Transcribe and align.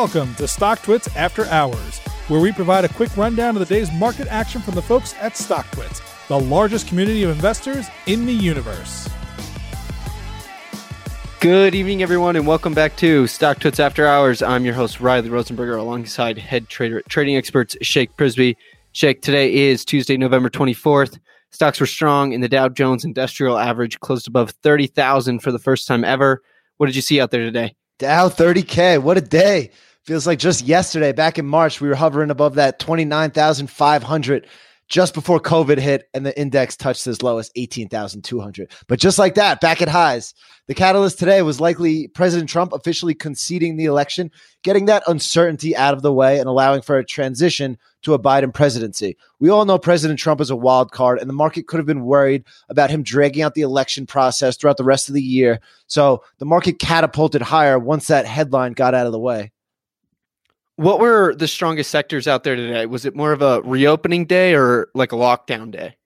Welcome 0.00 0.34
to 0.36 0.44
StockTwits 0.44 1.14
After 1.14 1.44
Hours, 1.48 1.98
where 2.28 2.40
we 2.40 2.52
provide 2.52 2.86
a 2.86 2.88
quick 2.88 3.14
rundown 3.18 3.54
of 3.54 3.68
the 3.68 3.74
day's 3.74 3.92
market 3.92 4.28
action 4.28 4.62
from 4.62 4.74
the 4.74 4.80
folks 4.80 5.14
at 5.20 5.34
StockTwits, 5.34 6.00
the 6.26 6.40
largest 6.40 6.88
community 6.88 7.22
of 7.22 7.28
investors 7.28 7.86
in 8.06 8.24
the 8.24 8.32
universe. 8.32 9.10
Good 11.40 11.74
evening, 11.74 12.02
everyone, 12.02 12.34
and 12.36 12.46
welcome 12.46 12.72
back 12.72 12.96
to 12.96 13.24
StockTwits 13.24 13.78
After 13.78 14.06
Hours. 14.06 14.40
I'm 14.40 14.64
your 14.64 14.72
host, 14.72 15.02
Riley 15.02 15.28
Rosenberger, 15.28 15.78
alongside 15.78 16.38
head 16.38 16.70
trader 16.70 17.02
trading 17.10 17.36
experts 17.36 17.76
Shake 17.82 18.16
Prisby. 18.16 18.56
Shake, 18.92 19.20
today 19.20 19.52
is 19.54 19.84
Tuesday, 19.84 20.16
November 20.16 20.48
24th. 20.48 21.18
Stocks 21.50 21.78
were 21.78 21.84
strong, 21.84 22.32
and 22.32 22.42
the 22.42 22.48
Dow 22.48 22.70
Jones 22.70 23.04
Industrial 23.04 23.58
Average 23.58 24.00
closed 24.00 24.26
above 24.26 24.52
30,000 24.62 25.40
for 25.40 25.52
the 25.52 25.58
first 25.58 25.86
time 25.86 26.04
ever. 26.04 26.40
What 26.78 26.86
did 26.86 26.96
you 26.96 27.02
see 27.02 27.20
out 27.20 27.32
there 27.32 27.44
today? 27.44 27.74
Dow 27.98 28.30
30K. 28.30 29.02
What 29.02 29.18
a 29.18 29.20
day. 29.20 29.72
Feels 30.06 30.26
like 30.26 30.38
just 30.38 30.64
yesterday, 30.64 31.12
back 31.12 31.38
in 31.38 31.46
March, 31.46 31.80
we 31.80 31.88
were 31.88 31.94
hovering 31.94 32.30
above 32.30 32.54
that 32.54 32.78
29,500 32.78 34.46
just 34.88 35.14
before 35.14 35.38
COVID 35.38 35.78
hit 35.78 36.08
and 36.12 36.26
the 36.26 36.38
index 36.38 36.76
touched 36.76 37.06
as 37.06 37.22
low 37.22 37.38
as 37.38 37.50
18,200. 37.54 38.72
But 38.88 38.98
just 38.98 39.20
like 39.20 39.36
that, 39.36 39.60
back 39.60 39.80
at 39.80 39.88
highs. 39.88 40.34
The 40.66 40.74
catalyst 40.74 41.18
today 41.18 41.42
was 41.42 41.60
likely 41.60 42.08
President 42.08 42.50
Trump 42.50 42.72
officially 42.72 43.14
conceding 43.14 43.76
the 43.76 43.84
election, 43.84 44.32
getting 44.64 44.86
that 44.86 45.04
uncertainty 45.06 45.76
out 45.76 45.94
of 45.94 46.02
the 46.02 46.12
way 46.12 46.40
and 46.40 46.48
allowing 46.48 46.82
for 46.82 46.98
a 46.98 47.04
transition 47.04 47.78
to 48.02 48.14
a 48.14 48.18
Biden 48.18 48.52
presidency. 48.52 49.16
We 49.38 49.48
all 49.48 49.64
know 49.64 49.78
President 49.78 50.18
Trump 50.18 50.40
is 50.40 50.50
a 50.50 50.56
wild 50.56 50.90
card, 50.90 51.20
and 51.20 51.28
the 51.28 51.34
market 51.34 51.68
could 51.68 51.78
have 51.78 51.86
been 51.86 52.04
worried 52.04 52.44
about 52.68 52.90
him 52.90 53.04
dragging 53.04 53.42
out 53.42 53.54
the 53.54 53.60
election 53.60 54.06
process 54.06 54.56
throughout 54.56 54.76
the 54.76 54.84
rest 54.84 55.08
of 55.08 55.14
the 55.14 55.22
year. 55.22 55.60
So 55.86 56.24
the 56.38 56.46
market 56.46 56.78
catapulted 56.80 57.42
higher 57.42 57.78
once 57.78 58.08
that 58.08 58.26
headline 58.26 58.72
got 58.72 58.94
out 58.94 59.06
of 59.06 59.12
the 59.12 59.20
way. 59.20 59.52
What 60.80 60.98
were 60.98 61.34
the 61.34 61.46
strongest 61.46 61.90
sectors 61.90 62.26
out 62.26 62.42
there 62.42 62.56
today? 62.56 62.86
Was 62.86 63.04
it 63.04 63.14
more 63.14 63.32
of 63.32 63.42
a 63.42 63.60
reopening 63.60 64.24
day 64.24 64.54
or 64.54 64.88
like 64.94 65.12
a 65.12 65.14
lockdown 65.14 65.70
day? 65.70 65.96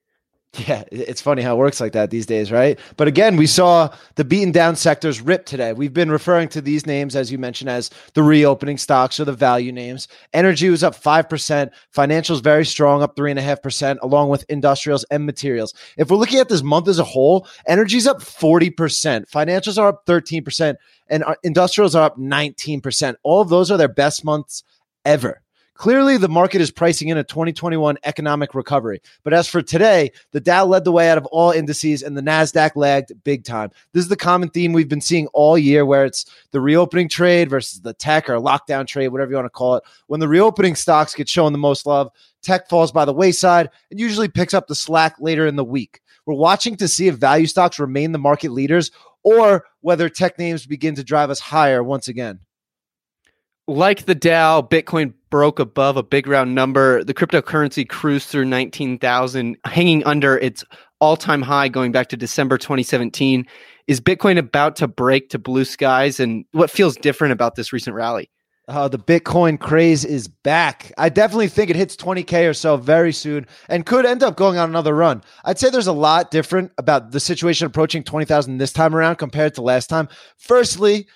Yeah, 0.67 0.83
it's 0.91 1.21
funny 1.21 1.41
how 1.41 1.55
it 1.55 1.59
works 1.59 1.81
like 1.81 1.91
that 1.93 2.11
these 2.11 2.25
days, 2.25 2.51
right? 2.51 2.79
But 2.97 3.07
again, 3.07 3.35
we 3.35 3.45
saw 3.45 3.93
the 4.15 4.23
beaten 4.23 4.51
down 4.51 4.75
sectors 4.75 5.19
rip 5.19 5.45
today. 5.45 5.73
We've 5.73 5.93
been 5.93 6.09
referring 6.09 6.47
to 6.49 6.61
these 6.61 6.85
names, 6.85 7.15
as 7.15 7.31
you 7.31 7.37
mentioned, 7.37 7.69
as 7.69 7.89
the 8.13 8.23
reopening 8.23 8.77
stocks 8.77 9.19
or 9.19 9.25
the 9.25 9.33
value 9.33 9.71
names. 9.71 10.07
Energy 10.33 10.69
was 10.69 10.83
up 10.83 10.95
5%, 10.95 11.71
financials 11.93 12.41
very 12.41 12.65
strong, 12.65 13.03
up 13.03 13.15
3.5%, 13.15 13.97
along 14.01 14.29
with 14.29 14.45
industrials 14.47 15.03
and 15.11 15.25
materials. 15.25 15.73
If 15.97 16.09
we're 16.09 16.17
looking 16.17 16.39
at 16.39 16.49
this 16.49 16.63
month 16.63 16.87
as 16.87 16.99
a 16.99 17.03
whole, 17.03 17.47
energy's 17.67 18.07
up 18.07 18.21
40%, 18.21 19.29
financials 19.29 19.77
are 19.77 19.89
up 19.89 20.05
13%, 20.05 20.75
and 21.07 21.23
uh, 21.23 21.35
industrials 21.43 21.95
are 21.95 22.03
up 22.03 22.17
19%. 22.17 23.15
All 23.23 23.41
of 23.41 23.49
those 23.49 23.71
are 23.71 23.77
their 23.77 23.87
best 23.89 24.23
months 24.23 24.63
ever. 25.03 25.41
Clearly, 25.75 26.15
the 26.15 26.29
market 26.29 26.61
is 26.61 26.71
pricing 26.71 27.09
in 27.09 27.17
a 27.17 27.23
2021 27.23 27.97
economic 28.05 28.55
recovery. 28.55 29.01
But 29.23 29.33
as 29.33 29.49
for 29.49 29.61
today, 29.61 30.13
the 30.31 30.39
Dow 30.39 30.65
led 30.65 30.85
the 30.85 30.91
way 30.91 31.09
out 31.09 31.17
of 31.17 31.25
all 31.27 31.51
indices 31.51 32.01
and 32.01 32.17
the 32.17 32.21
NASDAQ 32.21 32.77
lagged 32.77 33.11
big 33.25 33.43
time. 33.43 33.71
This 33.91 34.03
is 34.03 34.07
the 34.07 34.15
common 34.15 34.49
theme 34.49 34.71
we've 34.71 34.87
been 34.87 35.01
seeing 35.01 35.27
all 35.27 35.57
year 35.57 35.85
where 35.85 36.05
it's 36.05 36.25
the 36.51 36.61
reopening 36.61 37.09
trade 37.09 37.49
versus 37.49 37.81
the 37.81 37.93
tech 37.93 38.29
or 38.29 38.35
lockdown 38.35 38.87
trade, 38.87 39.09
whatever 39.09 39.31
you 39.31 39.35
want 39.35 39.47
to 39.47 39.49
call 39.49 39.75
it. 39.75 39.83
When 40.07 40.21
the 40.21 40.29
reopening 40.29 40.75
stocks 40.75 41.13
get 41.13 41.27
shown 41.27 41.51
the 41.51 41.57
most 41.57 41.85
love, 41.85 42.09
tech 42.41 42.69
falls 42.69 42.93
by 42.93 43.03
the 43.03 43.13
wayside 43.13 43.69
and 43.91 43.99
usually 43.99 44.29
picks 44.29 44.53
up 44.53 44.67
the 44.67 44.75
slack 44.75 45.15
later 45.19 45.45
in 45.45 45.57
the 45.57 45.65
week. 45.65 45.99
We're 46.25 46.35
watching 46.35 46.77
to 46.77 46.87
see 46.87 47.09
if 47.09 47.15
value 47.15 47.47
stocks 47.47 47.79
remain 47.79 48.13
the 48.13 48.17
market 48.17 48.51
leaders 48.51 48.91
or 49.23 49.65
whether 49.81 50.07
tech 50.07 50.39
names 50.39 50.65
begin 50.65 50.95
to 50.95 51.03
drive 51.03 51.29
us 51.29 51.41
higher 51.41 51.83
once 51.83 52.07
again 52.07 52.39
like 53.67 54.05
the 54.05 54.15
Dow, 54.15 54.61
Bitcoin 54.61 55.13
broke 55.29 55.59
above 55.59 55.97
a 55.97 56.03
big 56.03 56.27
round 56.27 56.55
number. 56.55 57.03
The 57.03 57.13
cryptocurrency 57.13 57.87
cruised 57.87 58.29
through 58.29 58.45
19,000, 58.45 59.57
hanging 59.65 60.03
under 60.05 60.37
its 60.37 60.63
all 60.99 61.17
time 61.17 61.41
high 61.41 61.67
going 61.67 61.91
back 61.91 62.07
to 62.09 62.17
December 62.17 62.57
2017. 62.57 63.45
Is 63.87 64.01
Bitcoin 64.01 64.37
about 64.37 64.75
to 64.77 64.87
break 64.87 65.29
to 65.29 65.39
blue 65.39 65.65
skies? 65.65 66.19
And 66.19 66.45
what 66.51 66.71
feels 66.71 66.95
different 66.95 67.33
about 67.33 67.55
this 67.55 67.73
recent 67.73 67.95
rally? 67.95 68.29
Uh, 68.67 68.87
the 68.87 68.97
Bitcoin 68.97 69.59
craze 69.59 70.03
is 70.03 70.27
back. 70.27 70.91
I 70.97 71.09
definitely 71.09 71.49
think 71.49 71.69
it 71.69 71.75
hits 71.75 71.95
20K 71.95 72.49
or 72.49 72.53
so 72.53 72.77
very 72.77 73.13
soon 73.13 73.45
and 73.69 73.85
could 73.85 74.07
end 74.07 74.23
up 74.23 74.37
going 74.37 74.57
on 74.57 74.69
another 74.69 74.95
run. 74.95 75.21
I'd 75.43 75.59
say 75.59 75.69
there's 75.69 75.85
a 75.85 75.93
lot 75.93 76.31
different 76.31 76.71
about 76.79 77.11
the 77.11 77.19
situation 77.19 77.67
approaching 77.67 78.03
20,000 78.03 78.57
this 78.57 78.73
time 78.73 78.95
around 78.95 79.17
compared 79.17 79.53
to 79.55 79.61
last 79.61 79.87
time. 79.87 80.07
Firstly, 80.39 81.07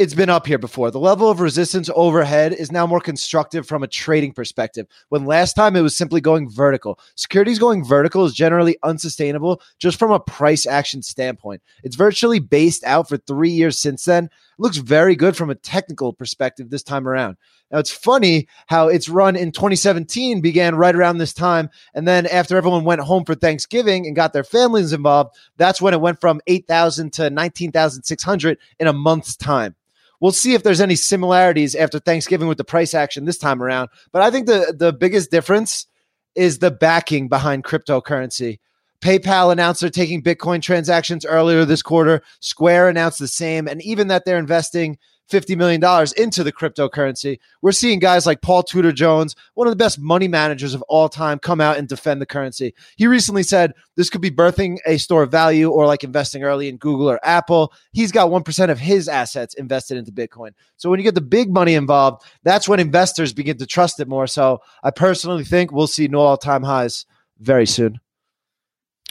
it's 0.00 0.14
been 0.14 0.30
up 0.30 0.46
here 0.46 0.56
before. 0.56 0.90
The 0.90 0.98
level 0.98 1.28
of 1.28 1.40
resistance 1.40 1.90
overhead 1.94 2.54
is 2.54 2.72
now 2.72 2.86
more 2.86 3.02
constructive 3.02 3.66
from 3.66 3.82
a 3.82 3.86
trading 3.86 4.32
perspective. 4.32 4.86
When 5.10 5.26
last 5.26 5.52
time 5.52 5.76
it 5.76 5.82
was 5.82 5.94
simply 5.94 6.22
going 6.22 6.48
vertical. 6.48 6.98
Securities 7.16 7.58
going 7.58 7.84
vertical 7.84 8.24
is 8.24 8.32
generally 8.32 8.78
unsustainable 8.82 9.60
just 9.78 9.98
from 9.98 10.10
a 10.10 10.18
price 10.18 10.64
action 10.64 11.02
standpoint. 11.02 11.60
It's 11.84 11.96
virtually 11.96 12.38
based 12.38 12.82
out 12.84 13.10
for 13.10 13.18
three 13.18 13.50
years 13.50 13.78
since 13.78 14.06
then. 14.06 14.24
It 14.24 14.30
looks 14.56 14.78
very 14.78 15.16
good 15.16 15.36
from 15.36 15.50
a 15.50 15.54
technical 15.54 16.14
perspective 16.14 16.70
this 16.70 16.82
time 16.82 17.06
around. 17.06 17.36
Now 17.70 17.78
it's 17.78 17.90
funny 17.90 18.48
how 18.68 18.88
its 18.88 19.10
run 19.10 19.36
in 19.36 19.52
2017 19.52 20.40
began 20.40 20.76
right 20.76 20.96
around 20.96 21.18
this 21.18 21.34
time. 21.34 21.68
And 21.92 22.08
then 22.08 22.24
after 22.24 22.56
everyone 22.56 22.84
went 22.84 23.02
home 23.02 23.26
for 23.26 23.34
Thanksgiving 23.34 24.06
and 24.06 24.16
got 24.16 24.32
their 24.32 24.44
families 24.44 24.94
involved, 24.94 25.36
that's 25.58 25.82
when 25.82 25.92
it 25.92 26.00
went 26.00 26.22
from 26.22 26.40
8,000 26.46 27.12
to 27.12 27.28
19,600 27.28 28.56
in 28.78 28.86
a 28.86 28.94
month's 28.94 29.36
time. 29.36 29.76
We'll 30.20 30.32
see 30.32 30.54
if 30.54 30.62
there's 30.62 30.80
any 30.80 30.96
similarities 30.96 31.74
after 31.74 31.98
Thanksgiving 31.98 32.46
with 32.46 32.58
the 32.58 32.64
price 32.64 32.94
action 32.94 33.24
this 33.24 33.38
time 33.38 33.62
around. 33.62 33.88
But 34.12 34.22
I 34.22 34.30
think 34.30 34.46
the 34.46 34.74
the 34.76 34.92
biggest 34.92 35.30
difference 35.30 35.86
is 36.34 36.58
the 36.58 36.70
backing 36.70 37.28
behind 37.28 37.64
cryptocurrency. 37.64 38.58
PayPal 39.00 39.52
announced 39.52 39.80
they're 39.80 39.90
taking 39.90 40.22
Bitcoin 40.22 40.62
transactions 40.62 41.24
earlier 41.24 41.64
this 41.64 41.82
quarter. 41.82 42.22
Square 42.40 42.88
announced 42.88 43.18
the 43.18 43.28
same, 43.28 43.66
and 43.66 43.82
even 43.82 44.08
that 44.08 44.24
they're 44.24 44.38
investing 44.38 44.98
$50 45.30 45.56
million 45.56 45.80
into 46.16 46.42
the 46.42 46.52
cryptocurrency. 46.52 47.38
We're 47.62 47.72
seeing 47.72 48.00
guys 48.00 48.26
like 48.26 48.42
Paul 48.42 48.62
Tudor 48.62 48.92
Jones, 48.92 49.36
one 49.54 49.66
of 49.66 49.70
the 49.70 49.76
best 49.76 49.98
money 49.98 50.28
managers 50.28 50.74
of 50.74 50.82
all 50.82 51.08
time, 51.08 51.38
come 51.38 51.60
out 51.60 51.78
and 51.78 51.88
defend 51.88 52.20
the 52.20 52.26
currency. 52.26 52.74
He 52.96 53.06
recently 53.06 53.42
said 53.42 53.72
this 53.96 54.10
could 54.10 54.20
be 54.20 54.30
birthing 54.30 54.78
a 54.86 54.98
store 54.98 55.22
of 55.22 55.30
value 55.30 55.70
or 55.70 55.86
like 55.86 56.04
investing 56.04 56.42
early 56.42 56.68
in 56.68 56.76
Google 56.76 57.08
or 57.08 57.24
Apple. 57.24 57.72
He's 57.92 58.12
got 58.12 58.30
1% 58.30 58.70
of 58.70 58.78
his 58.78 59.08
assets 59.08 59.54
invested 59.54 59.96
into 59.96 60.12
Bitcoin. 60.12 60.50
So 60.76 60.90
when 60.90 60.98
you 60.98 61.04
get 61.04 61.14
the 61.14 61.20
big 61.20 61.52
money 61.52 61.74
involved, 61.74 62.24
that's 62.42 62.68
when 62.68 62.80
investors 62.80 63.32
begin 63.32 63.58
to 63.58 63.66
trust 63.66 64.00
it 64.00 64.08
more. 64.08 64.26
So 64.26 64.60
I 64.82 64.90
personally 64.90 65.44
think 65.44 65.70
we'll 65.70 65.86
see 65.86 66.08
new 66.08 66.18
all 66.18 66.36
time 66.36 66.62
highs 66.62 67.06
very 67.38 67.66
soon. 67.66 68.00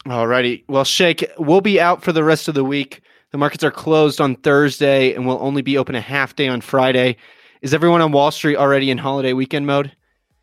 All 0.08 0.28
righty. 0.28 0.64
Well, 0.68 0.84
Shake, 0.84 1.30
we'll 1.38 1.62
be 1.62 1.80
out 1.80 2.04
for 2.04 2.12
the 2.12 2.24
rest 2.24 2.48
of 2.48 2.56
the 2.56 2.64
week. 2.64 3.02
The 3.32 3.38
markets 3.38 3.64
are 3.64 3.72
closed 3.72 4.22
on 4.22 4.36
Thursday 4.38 5.14
and 5.14 5.26
will 5.26 5.38
only 5.42 5.62
be 5.62 5.78
open 5.78 5.96
a 5.96 6.02
half 6.02 6.36
day 6.36 6.48
on 6.48 6.62
Friday. 6.62 7.18
Is 7.62 7.74
everyone 7.74 8.02
on 8.02 8.12
Wall 8.12 8.32
Street 8.32 8.56
already 8.56 8.90
in 8.90 8.98
holiday 8.98 9.34
weekend 9.34 9.68
mode? 9.68 9.92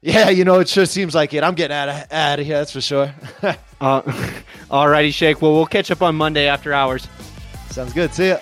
Yeah, 0.03 0.28
you 0.28 0.45
know, 0.45 0.61
it 0.61 0.69
sure 0.69 0.87
seems 0.87 1.15
like 1.15 1.34
it. 1.34 1.43
I'm 1.43 1.55
getting 1.55 1.77
out 1.77 1.89
of, 1.89 2.12
out 2.12 2.39
of 2.39 2.47
here, 2.47 2.59
that's 2.59 2.71
for 2.71 2.81
sure. 2.81 3.12
uh, 3.81 4.33
all 4.71 4.89
righty, 4.89 5.11
Shake. 5.11 5.43
Well, 5.43 5.53
we'll 5.53 5.66
catch 5.66 5.91
up 5.91 6.03
on 6.03 6.15
Monday 6.15 6.47
after 6.47 6.72
hours. 6.72 7.09
Sounds 7.71 7.93
good. 7.93 8.12
See 8.15 8.28
ya. 8.28 8.39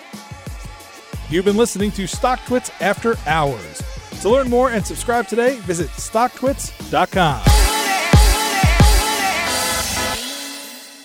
You've 1.29 1.45
been 1.45 1.57
listening 1.57 1.91
to 1.93 2.03
StockTwits 2.03 2.69
After 2.81 3.17
Hours. 3.27 3.81
To 4.21 4.29
learn 4.29 4.49
more 4.49 4.69
and 4.69 4.85
subscribe 4.85 5.27
today, 5.27 5.55
visit 5.61 5.89
StockTwits.com. 5.89 7.54